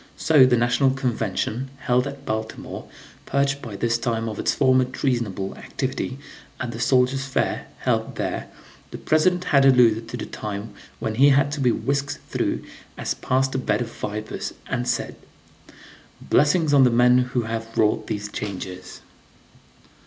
[0.17, 2.87] So the National Convention, held at Baltimore,
[3.27, 6.17] purged by this time of its former treasonable activity,
[6.59, 8.47] at the Soldiers' Fair, held there,
[8.89, 12.63] the President had alluded to the time when he had to be whisked through
[12.97, 15.17] as past a bed of vipers, and said:
[16.19, 19.01] "Blessings on the men who have wrought these changes!"